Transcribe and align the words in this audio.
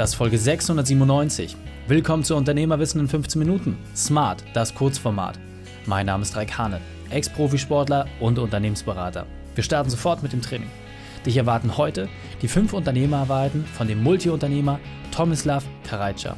das 0.00 0.12
ist 0.12 0.16
Folge 0.16 0.38
697. 0.38 1.54
Willkommen 1.86 2.24
zu 2.24 2.34
Unternehmerwissen 2.34 3.02
in 3.02 3.06
15 3.06 3.38
Minuten. 3.38 3.76
Smart, 3.94 4.42
das 4.54 4.74
Kurzformat. 4.74 5.38
Mein 5.84 6.06
Name 6.06 6.22
ist 6.22 6.34
Raik 6.34 6.56
Hane, 6.56 6.80
Ex-Profisportler 7.10 8.06
und 8.18 8.38
Unternehmensberater. 8.38 9.26
Wir 9.54 9.62
starten 9.62 9.90
sofort 9.90 10.22
mit 10.22 10.32
dem 10.32 10.40
Training. 10.40 10.70
Dich 11.26 11.36
erwarten 11.36 11.76
heute 11.76 12.08
die 12.40 12.48
fünf 12.48 12.72
Unternehmerarbeiten 12.72 13.66
von 13.66 13.88
dem 13.88 14.02
Multiunternehmer 14.02 14.80
Tomislav 15.14 15.66
Karajca. 15.86 16.34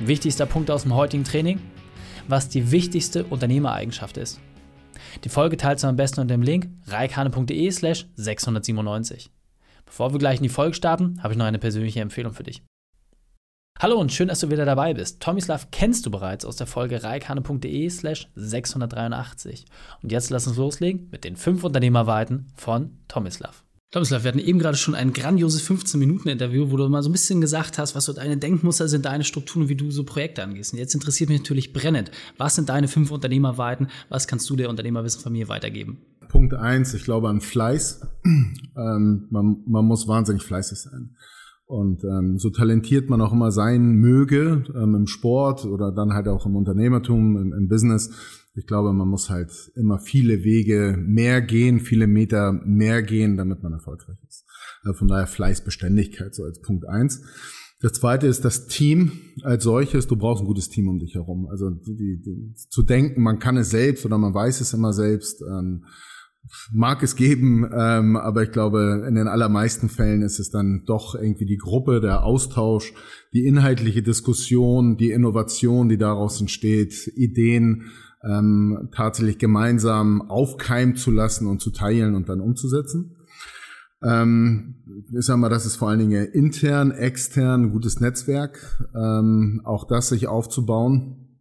Wichtigster 0.00 0.46
Punkt 0.46 0.70
aus 0.70 0.84
dem 0.84 0.94
heutigen 0.94 1.24
Training? 1.24 1.60
Was 2.28 2.48
die 2.48 2.70
wichtigste 2.70 3.24
Unternehmereigenschaft 3.24 4.16
ist. 4.16 4.40
Die 5.24 5.28
Folge 5.28 5.58
teilst 5.58 5.84
du 5.84 5.88
am 5.88 5.96
besten 5.96 6.20
unter 6.20 6.34
dem 6.34 6.40
Link 6.40 6.70
reikhane.de 6.86 7.70
slash 7.72 8.06
697. 8.14 9.30
Bevor 9.84 10.14
wir 10.14 10.18
gleich 10.18 10.38
in 10.38 10.44
die 10.44 10.48
Folge 10.48 10.72
starten, 10.72 11.22
habe 11.22 11.34
ich 11.34 11.38
noch 11.38 11.44
eine 11.44 11.58
persönliche 11.58 12.00
Empfehlung 12.00 12.32
für 12.32 12.44
dich. 12.44 12.62
Hallo 13.78 13.98
und 13.98 14.12
schön, 14.12 14.28
dass 14.28 14.40
du 14.40 14.50
wieder 14.50 14.64
dabei 14.64 14.94
bist. 14.94 15.20
Tomislav 15.20 15.70
kennst 15.72 16.06
du 16.06 16.10
bereits 16.10 16.44
aus 16.44 16.56
der 16.56 16.68
Folge 16.68 17.02
reikane.de 17.02 17.90
slash 17.90 18.28
683. 18.36 19.64
Und 20.02 20.12
jetzt 20.12 20.30
lass 20.30 20.46
uns 20.46 20.56
loslegen 20.56 21.08
mit 21.10 21.24
den 21.24 21.34
fünf 21.34 21.64
Unternehmerweiten 21.64 22.46
von 22.54 22.98
Tomislav. 23.08 23.64
Tomislav, 23.90 24.22
wir 24.24 24.28
hatten 24.28 24.38
eben 24.38 24.58
gerade 24.58 24.76
schon 24.78 24.94
ein 24.94 25.12
grandioses 25.12 25.68
15-Minuten-Interview, 25.68 26.70
wo 26.70 26.76
du 26.78 26.88
mal 26.88 27.02
so 27.02 27.10
ein 27.10 27.12
bisschen 27.12 27.40
gesagt 27.40 27.76
hast, 27.76 27.94
was 27.94 28.06
so 28.06 28.12
deine 28.12 28.38
Denkmuster 28.38 28.88
sind, 28.88 29.04
deine 29.04 29.24
Strukturen 29.24 29.64
und 29.64 29.68
wie 29.68 29.76
du 29.76 29.90
so 29.90 30.04
Projekte 30.04 30.42
angehst. 30.42 30.72
Und 30.72 30.78
jetzt 30.78 30.94
interessiert 30.94 31.28
mich 31.28 31.40
natürlich 31.40 31.72
brennend, 31.72 32.10
was 32.38 32.54
sind 32.54 32.68
deine 32.68 32.88
fünf 32.88 33.10
Unternehmerweiten? 33.10 33.88
Was 34.08 34.26
kannst 34.26 34.48
du 34.48 34.56
der 34.56 34.70
Unternehmerwissenfamilie 34.70 35.48
weitergeben? 35.48 35.98
Punkt 36.28 36.54
eins, 36.54 36.94
ich 36.94 37.04
glaube 37.04 37.28
an 37.28 37.40
Fleiß. 37.40 38.00
Ähm, 38.74 39.26
man, 39.28 39.58
man 39.66 39.84
muss 39.84 40.08
wahnsinnig 40.08 40.42
fleißig 40.42 40.78
sein. 40.78 41.14
Und 41.66 42.04
ähm, 42.04 42.38
so 42.38 42.50
talentiert 42.50 43.08
man 43.08 43.20
auch 43.20 43.32
immer 43.32 43.50
sein 43.50 43.92
möge 43.92 44.64
ähm, 44.74 44.94
im 44.94 45.06
Sport 45.06 45.64
oder 45.64 45.92
dann 45.92 46.12
halt 46.12 46.28
auch 46.28 46.44
im 46.44 46.56
Unternehmertum, 46.56 47.36
im, 47.36 47.52
im 47.52 47.68
Business. 47.68 48.10
Ich 48.54 48.66
glaube, 48.66 48.92
man 48.92 49.08
muss 49.08 49.30
halt 49.30 49.50
immer 49.76 49.98
viele 49.98 50.44
Wege 50.44 50.96
mehr 50.98 51.40
gehen, 51.40 51.80
viele 51.80 52.06
Meter 52.06 52.52
mehr 52.52 53.02
gehen, 53.02 53.36
damit 53.36 53.62
man 53.62 53.72
erfolgreich 53.72 54.18
ist. 54.28 54.44
Also 54.82 54.98
von 54.98 55.08
daher 55.08 55.26
Fleißbeständigkeit 55.26 56.34
so 56.34 56.44
als 56.44 56.60
Punkt 56.60 56.86
eins. 56.86 57.22
Das 57.80 57.94
zweite 57.94 58.28
ist 58.28 58.44
das 58.44 58.68
Team 58.68 59.12
als 59.42 59.64
solches. 59.64 60.06
Du 60.06 60.16
brauchst 60.16 60.42
ein 60.42 60.46
gutes 60.46 60.68
Team 60.68 60.88
um 60.88 61.00
dich 61.00 61.14
herum. 61.14 61.48
Also 61.48 61.70
die, 61.70 62.22
die, 62.22 62.54
zu 62.54 62.82
denken, 62.84 63.22
man 63.22 63.40
kann 63.40 63.56
es 63.56 63.70
selbst 63.70 64.06
oder 64.06 64.18
man 64.18 64.34
weiß 64.34 64.60
es 64.60 64.72
immer 64.72 64.92
selbst. 64.92 65.42
Ähm, 65.42 65.84
mag 66.72 67.02
es 67.02 67.16
geben, 67.16 67.68
ähm, 67.76 68.16
aber 68.16 68.42
ich 68.42 68.50
glaube, 68.50 69.04
in 69.08 69.14
den 69.14 69.28
allermeisten 69.28 69.88
Fällen 69.88 70.22
ist 70.22 70.38
es 70.38 70.50
dann 70.50 70.84
doch 70.86 71.14
irgendwie 71.14 71.46
die 71.46 71.56
Gruppe, 71.56 72.00
der 72.00 72.24
Austausch, 72.24 72.92
die 73.32 73.46
inhaltliche 73.46 74.02
Diskussion, 74.02 74.96
die 74.96 75.10
Innovation, 75.10 75.88
die 75.88 75.98
daraus 75.98 76.40
entsteht, 76.40 77.08
Ideen 77.14 77.90
ähm, 78.24 78.90
tatsächlich 78.94 79.38
gemeinsam 79.38 80.22
aufkeimen 80.22 80.96
zu 80.96 81.10
lassen 81.10 81.46
und 81.46 81.60
zu 81.60 81.70
teilen 81.70 82.14
und 82.14 82.28
dann 82.28 82.40
umzusetzen. 82.40 83.16
Ähm, 84.02 85.06
ich 85.16 85.24
sag 85.24 85.38
mal, 85.38 85.48
das 85.48 85.66
ist 85.66 85.76
vor 85.76 85.88
allen 85.88 86.00
Dingen 86.00 86.26
intern, 86.26 86.90
extern, 86.90 87.70
gutes 87.70 88.00
Netzwerk, 88.00 88.58
ähm, 88.94 89.60
auch 89.64 89.86
das 89.86 90.08
sich 90.08 90.26
aufzubauen. 90.26 91.38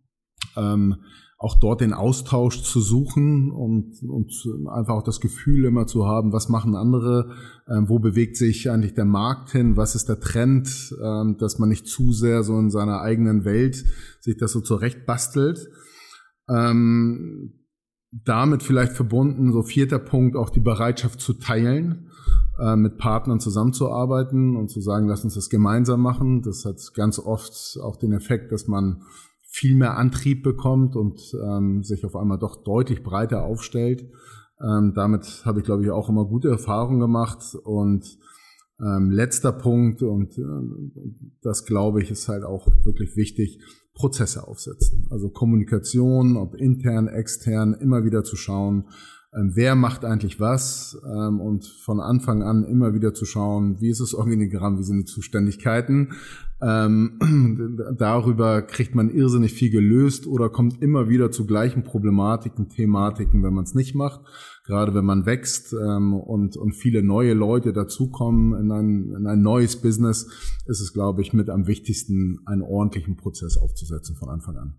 Ähm, 0.55 0.97
auch 1.42 1.56
dort 1.59 1.81
den 1.81 1.94
Austausch 1.94 2.61
zu 2.61 2.80
suchen 2.81 3.50
und, 3.50 4.03
und 4.03 4.31
einfach 4.70 4.94
auch 4.94 5.03
das 5.03 5.20
Gefühl 5.20 5.66
immer 5.66 5.88
zu 5.88 6.06
haben, 6.06 6.34
was 6.34 6.50
machen 6.50 6.75
andere, 6.75 7.31
ähm, 7.67 7.89
wo 7.89 7.97
bewegt 7.97 8.38
sich 8.38 8.70
eigentlich 8.70 8.94
der 8.94 9.06
Markt 9.06 9.50
hin, 9.50 9.75
was 9.75 9.95
ist 9.95 10.08
der 10.08 10.19
Trend, 10.19 10.95
ähm, 11.03 11.38
dass 11.39 11.58
man 11.58 11.69
nicht 11.69 11.88
zu 11.88 12.14
sehr 12.14 12.44
so 12.44 12.59
in 12.59 12.69
seiner 12.69 13.02
eigenen 13.02 13.44
Welt 13.44 13.84
sich 14.19 14.38
das 14.38 14.52
so 14.52 14.62
zurecht 14.62 15.08
bastelt. 15.08 15.67
Ähm, 16.47 17.53
damit 18.12 18.62
vielleicht 18.62 18.91
verbunden, 18.94 19.51
so 19.51 19.63
vierter 19.63 20.00
Punkt, 20.00 20.35
auch 20.35 20.51
die 20.51 20.59
Bereitschaft 20.59 21.22
zu 21.22 21.34
teilen, 21.34 22.12
äh, 22.59 22.75
mit 22.75 23.00
Partnern 23.00 23.40
zusammenzuarbeiten 23.40 24.56
und 24.56 24.69
zu 24.69 24.80
sagen, 24.80 25.07
lass 25.07 25.24
uns 25.24 25.34
das 25.34 25.50
gemeinsam 25.50 26.01
machen. 26.01 26.44
Das 26.44 26.66
hat 26.66 26.78
ganz 26.94 27.18
oft 27.18 27.80
auch 27.81 27.96
den 27.96 28.12
Effekt, 28.12 28.51
dass 28.51 28.68
man 28.68 29.01
viel 29.51 29.75
mehr 29.75 29.97
Antrieb 29.97 30.44
bekommt 30.44 30.95
und 30.95 31.19
ähm, 31.45 31.84
sich 31.84 32.06
auf 32.06 32.16
einmal 32.16 32.39
doch 32.39 32.63
deutlich 32.63 33.03
breiter 33.03 33.44
aufstellt. 33.44 34.09
Ähm, 34.63 34.94
damit 34.95 35.44
habe 35.44 35.59
ich, 35.59 35.66
glaube 35.66 35.84
ich, 35.84 35.91
auch 35.91 36.07
immer 36.07 36.25
gute 36.25 36.47
Erfahrungen 36.47 37.01
gemacht. 37.01 37.56
Und 37.63 38.17
ähm, 38.79 39.12
letzter 39.12 39.51
Punkt, 39.51 40.03
und 40.03 40.38
äh, 40.38 41.31
das 41.41 41.66
glaube 41.66 42.01
ich, 42.01 42.09
ist 42.12 42.29
halt 42.29 42.45
auch 42.45 42.67
wirklich 42.85 43.17
wichtig, 43.17 43.59
Prozesse 43.94 44.47
aufsetzen. 44.47 45.07
Also 45.12 45.29
Kommunikation, 45.29 46.38
ob 46.38 46.56
intern, 46.56 47.09
extern, 47.09 47.73
immer 47.73 48.06
wieder 48.06 48.23
zu 48.23 48.38
schauen, 48.38 48.88
ähm, 49.34 49.52
wer 49.53 49.75
macht 49.75 50.03
eigentlich 50.03 50.40
was 50.42 51.02
ähm, 51.06 51.40
und 51.40 51.66
von 51.66 52.02
Anfang 52.02 52.44
an 52.44 52.66
immer 52.66 52.94
wieder 52.94 53.14
zu 53.14 53.25
schauen, 53.25 53.80
wie 53.80 53.90
ist 53.90 54.02
das 54.02 54.14
Organigramm, 54.14 54.78
wie 54.78 54.84
sind 54.84 54.97
die 54.97 55.06
Zuständigkeiten. 55.06 56.14
Ähm, 56.62 57.78
darüber 57.97 58.62
kriegt 58.62 58.94
man 58.94 59.09
irrsinnig 59.09 59.53
viel 59.53 59.72
gelöst 59.72 60.28
oder 60.28 60.50
kommt 60.50 60.81
immer 60.81 61.08
wieder 61.08 61.31
zu 61.31 61.46
gleichen 61.46 61.84
Problematiken, 61.84 62.68
Thematiken, 62.68 63.42
wenn 63.42 63.53
man 63.53 63.64
es 63.64 63.74
nicht 63.74 63.96
macht. 63.96 64.19
Gerade 64.66 64.94
wenn 64.94 65.06
man 65.06 65.25
wächst 65.25 65.74
und, 65.74 66.56
und 66.56 66.75
viele 66.75 67.02
neue 67.02 67.34
Leute 67.34 67.74
dazukommen 67.74 68.53
in 68.59 68.72
ein, 68.72 69.12
in 69.18 69.28
ein 69.28 69.42
neues 69.42 69.81
Business, 69.81 70.30
ist 70.68 70.81
es, 70.81 70.94
glaube 70.94 71.22
ich, 71.22 71.34
mit 71.34 71.50
am 71.50 71.66
wichtigsten, 71.66 72.42
einen 72.46 72.62
ordentlichen 72.62 73.18
Prozess 73.18 73.58
aufzusetzen 73.58 74.16
von 74.16 74.30
Anfang 74.30 74.58
an. 74.58 74.75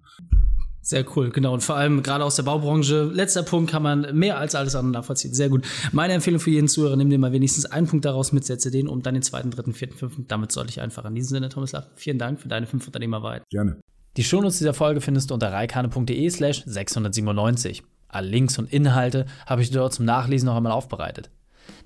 Sehr 0.84 1.04
cool, 1.16 1.30
genau. 1.30 1.54
Und 1.54 1.62
vor 1.62 1.76
allem 1.76 2.02
gerade 2.02 2.24
aus 2.24 2.34
der 2.34 2.42
Baubranche, 2.42 3.04
letzter 3.04 3.44
Punkt 3.44 3.70
kann 3.70 3.84
man 3.84 4.08
mehr 4.18 4.36
als 4.36 4.56
alles 4.56 4.74
andere 4.74 5.00
nachvollziehen. 5.00 5.32
Sehr 5.32 5.48
gut. 5.48 5.64
Meine 5.92 6.12
Empfehlung 6.12 6.40
für 6.40 6.50
jeden 6.50 6.66
Zuhörer, 6.66 6.96
nimm 6.96 7.08
dir 7.08 7.18
mal 7.18 7.30
wenigstens 7.30 7.66
einen 7.66 7.86
Punkt 7.86 8.04
daraus 8.04 8.32
mit, 8.32 8.44
setze 8.44 8.72
den 8.72 8.88
um 8.88 9.00
dann 9.00 9.14
den 9.14 9.22
zweiten, 9.22 9.52
dritten, 9.52 9.74
vierten, 9.74 9.96
fünften. 9.96 10.26
Damit 10.26 10.50
soll 10.50 10.68
ich 10.68 10.80
einfach. 10.80 11.04
In 11.04 11.14
diesem 11.14 11.36
Sinne, 11.36 11.48
Thomas 11.50 11.70
Laff, 11.70 11.86
vielen 11.94 12.18
Dank 12.18 12.40
für 12.40 12.48
deine 12.48 12.66
fünf 12.66 12.84
Unternehmerwahrheit. 12.84 13.44
Gerne. 13.50 13.76
Die 14.16 14.24
Shownotes 14.24 14.58
dieser 14.58 14.74
Folge 14.74 15.00
findest 15.00 15.30
du 15.30 15.34
unter 15.34 15.52
reikane.de 15.52 16.28
slash 16.30 16.64
697. 16.66 17.84
Alle 18.08 18.28
Links 18.28 18.58
und 18.58 18.70
Inhalte 18.72 19.26
habe 19.46 19.62
ich 19.62 19.70
dir 19.70 19.78
dort 19.78 19.94
zum 19.94 20.04
Nachlesen 20.04 20.46
noch 20.46 20.56
einmal 20.56 20.72
aufbereitet. 20.72 21.30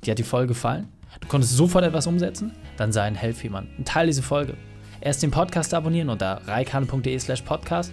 Dir 0.04 0.12
hat 0.12 0.18
die 0.18 0.24
Folge 0.24 0.48
gefallen? 0.48 0.88
Du 1.20 1.28
konntest 1.28 1.54
sofort 1.54 1.84
etwas 1.84 2.06
umsetzen? 2.06 2.52
Dann 2.78 2.92
sei 2.92 3.02
ein 3.02 3.14
Helf 3.14 3.44
jemand. 3.44 3.68
Ein 3.78 3.84
Teil 3.84 4.06
dieser 4.06 4.22
Folge. 4.22 4.54
Erst 5.02 5.22
den 5.22 5.30
Podcast 5.30 5.74
abonnieren 5.74 6.08
unter 6.08 6.40
reikane.de 6.46 7.18
slash 7.18 7.42
podcast 7.42 7.92